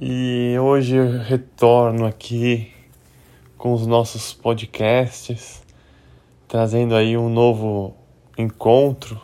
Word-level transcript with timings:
E 0.00 0.56
hoje 0.60 0.94
eu 0.94 1.18
retorno 1.18 2.06
aqui 2.06 2.70
com 3.56 3.72
os 3.72 3.84
nossos 3.84 4.32
podcasts, 4.32 5.60
trazendo 6.46 6.94
aí 6.94 7.16
um 7.16 7.28
novo 7.28 7.96
encontro 8.38 9.20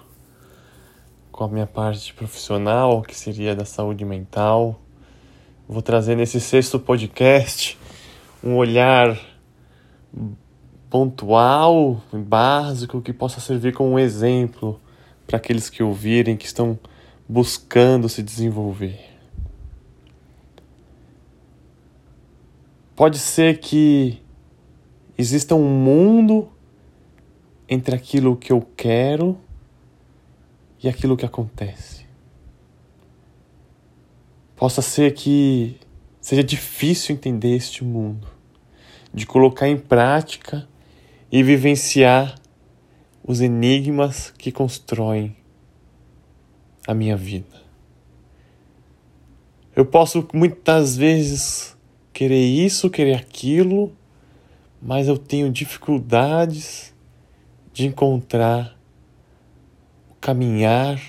com 1.30 1.44
a 1.44 1.48
minha 1.48 1.66
parte 1.68 2.12
profissional, 2.12 3.02
que 3.02 3.16
seria 3.16 3.54
da 3.54 3.64
saúde 3.64 4.04
mental. 4.04 4.80
Vou 5.68 5.80
trazer 5.80 6.16
nesse 6.16 6.40
sexto 6.40 6.80
podcast 6.80 7.78
um 8.42 8.56
olhar 8.56 9.16
pontual, 10.90 12.02
básico, 12.12 13.00
que 13.00 13.12
possa 13.12 13.38
servir 13.38 13.72
como 13.74 13.90
um 13.90 13.98
exemplo 13.98 14.80
para 15.24 15.36
aqueles 15.36 15.70
que 15.70 15.84
ouvirem, 15.84 16.36
que 16.36 16.46
estão 16.46 16.76
buscando 17.28 18.08
se 18.08 18.24
desenvolver. 18.24 19.13
Pode 22.96 23.18
ser 23.18 23.58
que 23.58 24.22
exista 25.18 25.54
um 25.54 25.68
mundo 25.68 26.48
entre 27.68 27.94
aquilo 27.94 28.36
que 28.36 28.52
eu 28.52 28.60
quero 28.76 29.36
e 30.82 30.88
aquilo 30.88 31.16
que 31.16 31.26
acontece. 31.26 32.06
Possa 34.54 34.80
ser 34.80 35.12
que 35.12 35.76
seja 36.20 36.44
difícil 36.44 37.16
entender 37.16 37.56
este 37.56 37.82
mundo, 37.82 38.28
de 39.12 39.26
colocar 39.26 39.68
em 39.68 39.76
prática 39.76 40.68
e 41.32 41.42
vivenciar 41.42 42.36
os 43.26 43.40
enigmas 43.40 44.30
que 44.38 44.52
constroem 44.52 45.36
a 46.86 46.94
minha 46.94 47.16
vida. 47.16 47.62
Eu 49.74 49.84
posso 49.84 50.28
muitas 50.32 50.96
vezes 50.96 51.73
querer 52.14 52.46
isso, 52.46 52.88
querer 52.88 53.16
aquilo, 53.16 53.92
mas 54.80 55.08
eu 55.08 55.18
tenho 55.18 55.50
dificuldades 55.50 56.94
de 57.72 57.86
encontrar 57.86 58.78
o 60.08 60.14
caminhar 60.14 61.02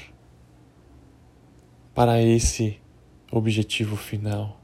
para 1.93 2.21
esse 2.21 2.81
objetivo 3.31 3.95
final. 3.95 4.59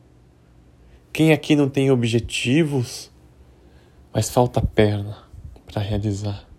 Quem 1.14 1.32
aqui 1.32 1.56
não 1.56 1.70
tem 1.70 1.92
objetivos, 1.92 3.12
mas 4.12 4.30
falta 4.30 4.60
perna 4.62 5.18
para 5.68 5.80
realizar? 5.80 6.50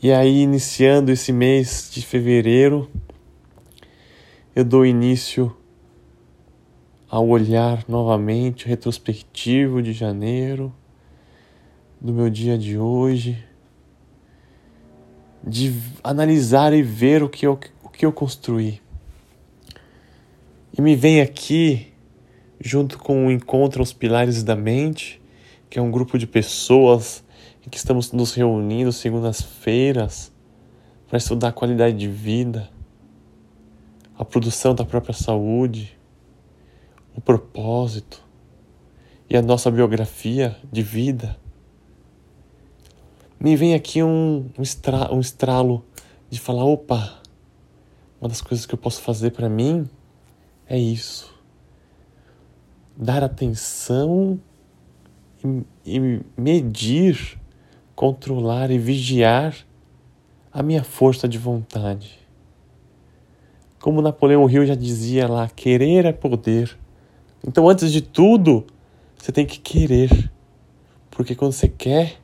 E 0.00 0.12
aí, 0.12 0.42
iniciando 0.42 1.10
esse 1.10 1.32
mês 1.32 1.90
de 1.92 2.00
fevereiro, 2.02 2.88
eu 4.54 4.64
dou 4.64 4.86
início 4.86 5.57
ao 7.08 7.26
olhar 7.26 7.84
novamente 7.88 8.66
retrospectivo 8.66 9.82
de 9.82 9.92
janeiro, 9.92 10.72
do 12.00 12.12
meu 12.12 12.28
dia 12.28 12.58
de 12.58 12.78
hoje, 12.78 13.42
de 15.42 15.74
analisar 16.04 16.72
e 16.72 16.82
ver 16.82 17.22
o 17.22 17.28
que 17.28 17.46
eu, 17.46 17.58
o 17.82 17.88
que 17.88 18.04
eu 18.04 18.12
construí. 18.12 18.80
E 20.76 20.82
me 20.82 20.94
vem 20.94 21.20
aqui, 21.20 21.92
junto 22.60 22.98
com 22.98 23.26
o 23.26 23.30
Encontro 23.30 23.80
aos 23.80 23.92
Pilares 23.92 24.42
da 24.44 24.54
Mente, 24.54 25.20
que 25.70 25.78
é 25.78 25.82
um 25.82 25.90
grupo 25.90 26.18
de 26.18 26.26
pessoas 26.26 27.24
em 27.66 27.70
que 27.70 27.78
estamos 27.78 28.12
nos 28.12 28.34
reunindo 28.34 28.92
segundas-feiras 28.92 30.30
para 31.08 31.18
estudar 31.18 31.48
a 31.48 31.52
qualidade 31.52 31.96
de 31.96 32.06
vida, 32.06 32.68
a 34.16 34.24
produção 34.24 34.74
da 34.74 34.84
própria 34.84 35.14
saúde, 35.14 35.97
o 37.18 37.20
propósito 37.20 38.24
e 39.28 39.36
a 39.36 39.42
nossa 39.42 39.72
biografia 39.72 40.56
de 40.72 40.84
vida, 40.84 41.36
me 43.40 43.56
vem 43.56 43.74
aqui 43.74 44.04
um, 44.04 44.48
um, 44.56 44.62
estra, 44.62 45.12
um 45.12 45.18
estralo 45.18 45.84
de 46.30 46.38
falar: 46.38 46.64
opa, 46.64 47.20
uma 48.20 48.28
das 48.28 48.40
coisas 48.40 48.64
que 48.64 48.72
eu 48.72 48.78
posso 48.78 49.02
fazer 49.02 49.32
para 49.32 49.48
mim 49.48 49.90
é 50.64 50.78
isso. 50.78 51.34
Dar 52.96 53.24
atenção 53.24 54.38
e, 55.44 55.98
e 55.98 56.20
medir, 56.36 57.36
controlar 57.96 58.70
e 58.70 58.78
vigiar 58.78 59.56
a 60.52 60.62
minha 60.62 60.84
força 60.84 61.28
de 61.28 61.36
vontade. 61.36 62.16
Como 63.80 64.00
Napoleão 64.00 64.48
Hill 64.48 64.66
já 64.66 64.76
dizia 64.76 65.26
lá, 65.26 65.48
querer 65.48 66.04
é 66.04 66.12
poder. 66.12 66.78
Então, 67.46 67.68
antes 67.68 67.92
de 67.92 68.00
tudo, 68.00 68.66
você 69.16 69.32
tem 69.32 69.46
que 69.46 69.58
querer. 69.58 70.30
Porque 71.10 71.34
quando 71.34 71.52
você 71.52 71.68
quer, 71.68 72.20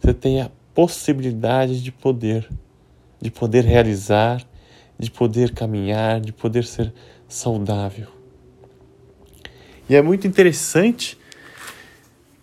você 0.00 0.14
tem 0.14 0.40
a 0.40 0.50
possibilidade 0.74 1.82
de 1.82 1.92
poder, 1.92 2.48
de 3.20 3.30
poder 3.30 3.64
realizar, 3.64 4.42
de 4.98 5.10
poder 5.10 5.52
caminhar, 5.52 6.20
de 6.20 6.32
poder 6.32 6.64
ser 6.64 6.92
saudável. 7.28 8.08
E 9.88 9.96
é 9.96 10.02
muito 10.02 10.26
interessante 10.26 11.18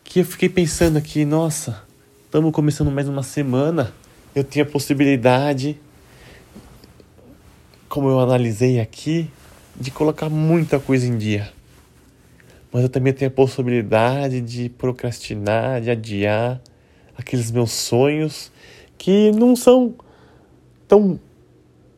que 0.03 0.19
eu 0.19 0.25
fiquei 0.25 0.49
pensando 0.49 0.97
aqui, 0.97 1.23
nossa, 1.23 1.83
estamos 2.25 2.51
começando 2.51 2.91
mais 2.91 3.07
uma 3.07 3.23
semana, 3.23 3.93
eu 4.35 4.43
tenho 4.43 4.65
a 4.65 4.69
possibilidade, 4.69 5.79
como 7.87 8.09
eu 8.09 8.19
analisei 8.19 8.79
aqui, 8.79 9.29
de 9.79 9.91
colocar 9.91 10.29
muita 10.29 10.79
coisa 10.79 11.07
em 11.07 11.17
dia 11.17 11.56
mas 12.77 12.83
eu 12.83 12.89
também 12.89 13.11
tenho 13.11 13.29
a 13.29 13.33
possibilidade 13.33 14.39
de 14.39 14.69
procrastinar, 14.69 15.81
de 15.81 15.89
adiar 15.89 16.61
aqueles 17.17 17.49
meus 17.49 17.71
sonhos 17.71 18.51
que 18.99 19.31
não 19.31 19.55
são 19.55 19.95
tão 20.87 21.19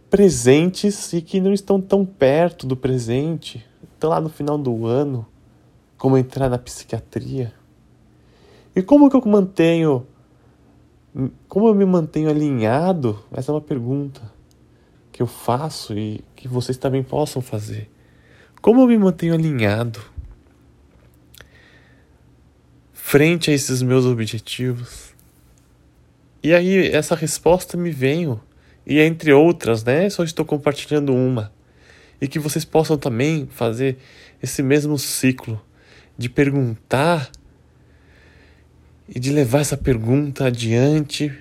presentes 0.09 1.11
e 1.11 1.21
que 1.21 1.41
não 1.41 1.51
estão 1.51 1.81
tão 1.81 2.05
perto 2.05 2.65
do 2.65 2.77
presente, 2.77 3.61
estão 3.93 4.09
lá 4.09 4.21
no 4.21 4.29
final 4.29 4.57
do 4.57 4.85
ano, 4.85 5.27
como 5.97 6.17
entrar 6.17 6.49
na 6.49 6.57
psiquiatria. 6.57 7.51
E 8.73 8.81
como 8.81 9.09
que 9.09 9.17
eu 9.17 9.21
mantenho, 9.25 10.07
como 11.49 11.67
eu 11.67 11.75
me 11.75 11.83
mantenho 11.83 12.29
alinhado? 12.29 13.19
Essa 13.33 13.51
é 13.51 13.53
uma 13.53 13.59
pergunta 13.59 14.21
que 15.11 15.21
eu 15.21 15.27
faço 15.27 15.93
e 15.99 16.23
que 16.37 16.47
vocês 16.47 16.77
também 16.77 17.03
possam 17.03 17.41
fazer. 17.41 17.91
Como 18.61 18.79
eu 18.79 18.87
me 18.87 18.97
mantenho 18.97 19.33
alinhado? 19.33 20.17
Frente 23.09 23.49
a 23.49 23.53
esses 23.55 23.81
meus 23.81 24.05
objetivos? 24.05 25.15
E 26.43 26.53
aí 26.53 26.89
essa 26.89 27.15
resposta 27.15 27.75
me 27.75 27.89
veio, 27.89 28.39
e 28.85 28.99
entre 28.99 29.33
outras, 29.33 29.83
né? 29.83 30.07
Só 30.11 30.23
estou 30.23 30.45
compartilhando 30.45 31.11
uma. 31.11 31.51
E 32.21 32.27
que 32.27 32.37
vocês 32.37 32.63
possam 32.63 32.99
também 32.99 33.47
fazer 33.49 33.97
esse 34.43 34.61
mesmo 34.61 34.95
ciclo 34.99 35.59
de 36.19 36.29
perguntar 36.29 37.31
e 39.07 39.19
de 39.19 39.31
levar 39.31 39.61
essa 39.61 39.75
pergunta 39.75 40.45
adiante 40.45 41.35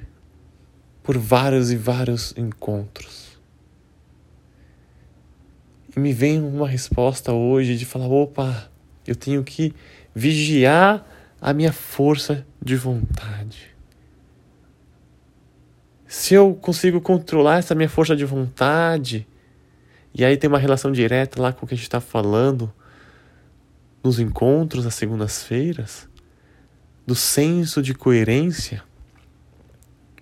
por 1.02 1.18
vários 1.18 1.70
e 1.70 1.76
vários 1.76 2.32
encontros. 2.34 3.38
E 5.94 6.00
me 6.00 6.14
vem 6.14 6.40
uma 6.40 6.66
resposta 6.66 7.30
hoje 7.34 7.76
de 7.76 7.84
falar: 7.84 8.08
opa, 8.08 8.70
eu 9.06 9.14
tenho 9.14 9.44
que 9.44 9.74
vigiar 10.14 11.17
a 11.40 11.52
minha 11.52 11.72
força 11.72 12.46
de 12.62 12.76
vontade. 12.76 13.74
Se 16.06 16.34
eu 16.34 16.54
consigo 16.54 17.00
controlar 17.00 17.58
essa 17.58 17.74
minha 17.74 17.88
força 17.88 18.16
de 18.16 18.24
vontade, 18.24 19.26
e 20.14 20.24
aí 20.24 20.36
tem 20.36 20.48
uma 20.48 20.58
relação 20.58 20.90
direta 20.90 21.40
lá 21.40 21.52
com 21.52 21.64
o 21.64 21.68
que 21.68 21.74
a 21.74 21.76
gente 21.76 21.86
está 21.86 22.00
falando 22.00 22.72
nos 24.02 24.18
encontros 24.18 24.86
às 24.86 24.94
segundas-feiras, 24.94 26.08
do 27.06 27.14
senso 27.14 27.82
de 27.82 27.94
coerência 27.94 28.82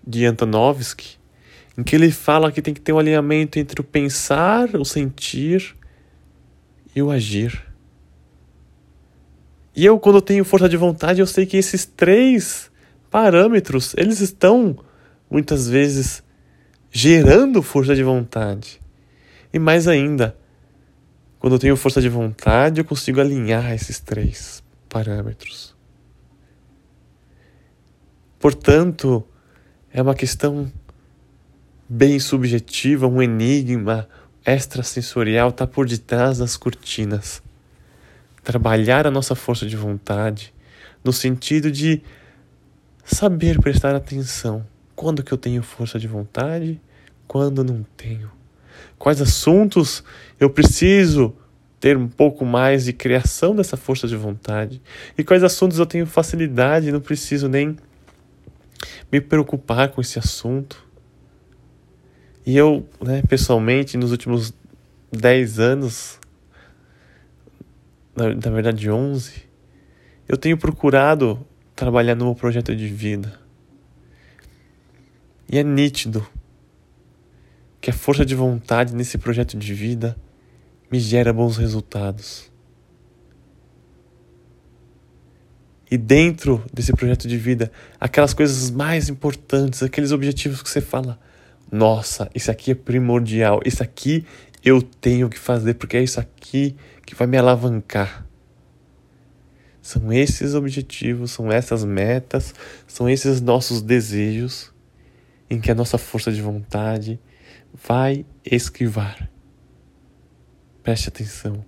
de 0.06 0.24
Antonovsky, 0.24 1.18
em 1.76 1.82
que 1.82 1.94
ele 1.94 2.10
fala 2.10 2.50
que 2.50 2.62
tem 2.62 2.72
que 2.72 2.80
ter 2.80 2.92
um 2.92 2.98
alinhamento 2.98 3.58
entre 3.58 3.80
o 3.80 3.84
pensar, 3.84 4.74
o 4.76 4.84
sentir 4.84 5.76
e 6.94 7.02
o 7.02 7.10
agir. 7.10 7.62
E 9.76 9.84
eu, 9.84 10.00
quando 10.00 10.16
eu 10.16 10.22
tenho 10.22 10.42
força 10.42 10.70
de 10.70 10.76
vontade, 10.76 11.20
eu 11.20 11.26
sei 11.26 11.44
que 11.44 11.58
esses 11.58 11.84
três 11.84 12.70
parâmetros, 13.10 13.94
eles 13.98 14.20
estão 14.20 14.78
muitas 15.30 15.68
vezes 15.68 16.24
gerando 16.90 17.62
força 17.62 17.94
de 17.94 18.02
vontade. 18.02 18.80
E 19.52 19.58
mais 19.58 19.86
ainda, 19.86 20.34
quando 21.38 21.52
eu 21.52 21.58
tenho 21.58 21.76
força 21.76 22.00
de 22.00 22.08
vontade, 22.08 22.80
eu 22.80 22.86
consigo 22.86 23.20
alinhar 23.20 23.70
esses 23.74 24.00
três 24.00 24.62
parâmetros. 24.88 25.76
Portanto, 28.38 29.22
é 29.92 30.00
uma 30.00 30.14
questão 30.14 30.72
bem 31.86 32.18
subjetiva, 32.18 33.06
um 33.06 33.20
enigma 33.20 34.08
extrasensorial 34.46 35.50
está 35.50 35.66
por 35.66 35.86
detrás 35.86 36.38
das 36.38 36.56
cortinas. 36.56 37.42
Trabalhar 38.46 39.08
a 39.08 39.10
nossa 39.10 39.34
força 39.34 39.66
de 39.66 39.76
vontade 39.76 40.54
no 41.02 41.12
sentido 41.12 41.68
de 41.68 42.00
saber 43.04 43.58
prestar 43.58 43.92
atenção 43.92 44.64
quando 44.94 45.24
que 45.24 45.32
eu 45.32 45.36
tenho 45.36 45.64
força 45.64 45.98
de 45.98 46.06
vontade, 46.06 46.80
quando 47.26 47.64
não 47.64 47.84
tenho. 47.96 48.30
Quais 48.96 49.20
assuntos 49.20 50.04
eu 50.38 50.48
preciso 50.48 51.34
ter 51.80 51.96
um 51.96 52.06
pouco 52.06 52.44
mais 52.44 52.84
de 52.84 52.92
criação 52.92 53.56
dessa 53.56 53.76
força 53.76 54.06
de 54.06 54.14
vontade 54.14 54.80
e 55.18 55.24
quais 55.24 55.42
assuntos 55.42 55.80
eu 55.80 55.84
tenho 55.84 56.06
facilidade, 56.06 56.92
não 56.92 57.00
preciso 57.00 57.48
nem 57.48 57.76
me 59.10 59.20
preocupar 59.20 59.88
com 59.88 60.00
esse 60.00 60.20
assunto. 60.20 60.86
E 62.46 62.56
eu, 62.56 62.88
né, 63.00 63.22
pessoalmente, 63.28 63.96
nos 63.96 64.12
últimos 64.12 64.54
10 65.10 65.58
anos, 65.58 66.20
na, 68.16 68.34
na 68.34 68.50
verdade 68.50 68.90
11, 68.90 69.42
eu 70.26 70.36
tenho 70.36 70.56
procurado 70.56 71.46
trabalhar 71.74 72.14
no 72.14 72.24
meu 72.24 72.34
projeto 72.34 72.74
de 72.74 72.88
vida. 72.88 73.38
E 75.48 75.58
é 75.58 75.62
nítido 75.62 76.26
que 77.80 77.90
a 77.90 77.92
força 77.92 78.24
de 78.24 78.34
vontade 78.34 78.94
nesse 78.94 79.18
projeto 79.18 79.56
de 79.56 79.74
vida 79.74 80.16
me 80.90 80.98
gera 80.98 81.32
bons 81.32 81.56
resultados. 81.56 82.50
E 85.88 85.96
dentro 85.96 86.64
desse 86.72 86.92
projeto 86.92 87.28
de 87.28 87.36
vida, 87.36 87.70
aquelas 88.00 88.34
coisas 88.34 88.70
mais 88.72 89.08
importantes, 89.08 89.84
aqueles 89.84 90.10
objetivos 90.10 90.60
que 90.60 90.68
você 90.68 90.80
fala: 90.80 91.16
nossa, 91.70 92.28
isso 92.34 92.50
aqui 92.50 92.72
é 92.72 92.74
primordial, 92.74 93.60
isso 93.64 93.82
aqui 93.82 94.24
eu 94.64 94.82
tenho 94.82 95.28
que 95.28 95.38
fazer 95.38 95.74
porque 95.74 95.96
é 95.96 96.02
isso 96.02 96.20
aqui 96.20 96.76
que 97.04 97.14
vai 97.14 97.26
me 97.26 97.36
alavancar. 97.36 98.26
São 99.80 100.12
esses 100.12 100.54
objetivos, 100.54 101.30
são 101.30 101.50
essas 101.50 101.84
metas, 101.84 102.54
são 102.86 103.08
esses 103.08 103.40
nossos 103.40 103.80
desejos 103.80 104.72
em 105.48 105.60
que 105.60 105.70
a 105.70 105.74
nossa 105.74 105.96
força 105.96 106.32
de 106.32 106.42
vontade 106.42 107.20
vai 107.72 108.26
esquivar. 108.44 109.30
Preste 110.82 111.08
atenção. 111.08 111.64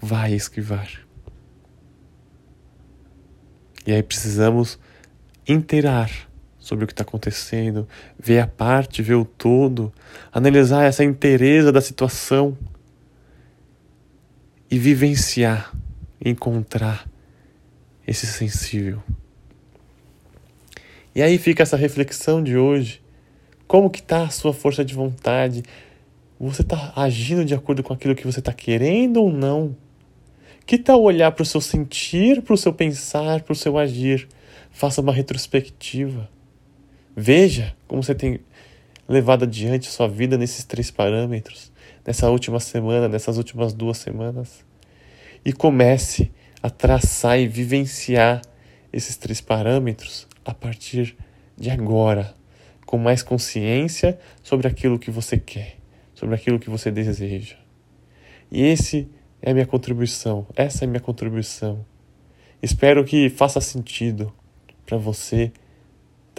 Vai 0.00 0.32
esquivar. 0.32 0.88
E 3.86 3.92
aí 3.92 4.02
precisamos 4.02 4.78
inteirar 5.46 6.29
sobre 6.70 6.84
o 6.84 6.86
que 6.86 6.92
está 6.92 7.02
acontecendo, 7.02 7.86
ver 8.16 8.38
a 8.38 8.46
parte, 8.46 9.02
ver 9.02 9.16
o 9.16 9.24
todo, 9.24 9.92
analisar 10.32 10.84
essa 10.84 11.02
inteireza 11.02 11.72
da 11.72 11.80
situação 11.80 12.56
e 14.70 14.78
vivenciar, 14.78 15.74
encontrar 16.24 17.10
esse 18.06 18.24
sensível. 18.24 19.02
E 21.12 21.20
aí 21.20 21.38
fica 21.38 21.64
essa 21.64 21.76
reflexão 21.76 22.40
de 22.40 22.56
hoje. 22.56 23.02
Como 23.66 23.90
que 23.90 23.98
está 23.98 24.22
a 24.22 24.30
sua 24.30 24.52
força 24.52 24.84
de 24.84 24.94
vontade? 24.94 25.64
Você 26.38 26.62
está 26.62 26.92
agindo 26.94 27.44
de 27.44 27.52
acordo 27.52 27.82
com 27.82 27.92
aquilo 27.92 28.14
que 28.14 28.24
você 28.24 28.38
está 28.38 28.52
querendo 28.52 29.16
ou 29.16 29.32
não? 29.32 29.76
Que 30.64 30.78
tal 30.78 31.02
olhar 31.02 31.32
para 31.32 31.42
o 31.42 31.46
seu 31.46 31.60
sentir, 31.60 32.42
para 32.42 32.54
o 32.54 32.56
seu 32.56 32.72
pensar, 32.72 33.42
para 33.42 33.52
o 33.52 33.56
seu 33.56 33.76
agir? 33.76 34.28
Faça 34.70 35.00
uma 35.00 35.12
retrospectiva. 35.12 36.30
Veja 37.20 37.76
como 37.86 38.02
você 38.02 38.14
tem 38.14 38.40
levado 39.08 39.44
adiante 39.44 39.90
sua 39.90 40.08
vida 40.08 40.38
nesses 40.38 40.64
três 40.64 40.90
parâmetros, 40.90 41.72
nessa 42.06 42.30
última 42.30 42.60
semana, 42.60 43.08
nessas 43.08 43.36
últimas 43.36 43.72
duas 43.72 43.98
semanas. 43.98 44.64
E 45.44 45.52
comece 45.52 46.30
a 46.62 46.70
traçar 46.70 47.38
e 47.38 47.46
vivenciar 47.46 48.42
esses 48.92 49.16
três 49.16 49.40
parâmetros 49.40 50.26
a 50.44 50.54
partir 50.54 51.16
de 51.56 51.70
agora, 51.70 52.34
com 52.86 52.96
mais 52.96 53.22
consciência 53.22 54.18
sobre 54.42 54.66
aquilo 54.66 54.98
que 54.98 55.10
você 55.10 55.36
quer 55.36 55.80
sobre 56.20 56.34
aquilo 56.34 56.58
que 56.58 56.68
você 56.68 56.90
deseja. 56.90 57.56
E 58.52 58.62
esse 58.62 59.08
é 59.40 59.52
a 59.52 59.54
minha 59.54 59.64
contribuição, 59.64 60.46
essa 60.54 60.84
é 60.84 60.86
a 60.86 60.88
minha 60.88 61.00
contribuição. 61.00 61.82
Espero 62.62 63.02
que 63.06 63.30
faça 63.30 63.58
sentido 63.58 64.30
para 64.84 64.98
você 64.98 65.50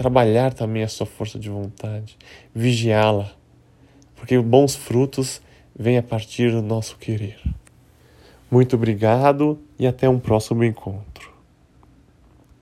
trabalhar 0.02 0.52
também 0.52 0.82
a 0.82 0.88
sua 0.88 1.06
força 1.06 1.38
de 1.38 1.48
vontade, 1.48 2.18
vigiá-la, 2.56 3.32
porque 4.16 4.36
bons 4.40 4.76
frutos 4.76 5.40
vêm 5.78 5.96
a 5.96 6.02
partir 6.02 6.50
do 6.50 6.60
nosso 6.60 6.98
querer. 6.98 7.40
Muito 8.50 8.76
obrigado 8.76 9.60
e 9.78 9.86
até 9.86 10.10
um 10.10 10.20
próximo 10.20 10.64
encontro. 10.64 11.11